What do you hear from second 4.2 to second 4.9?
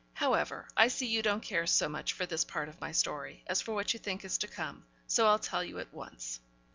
is to come,